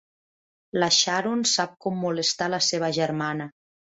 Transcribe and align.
La 0.83 0.87
Sharon 0.99 1.43
sap 1.51 1.75
com 1.85 2.01
molestar 2.05 2.47
la 2.57 2.63
seva 2.71 2.89
germana. 2.99 3.51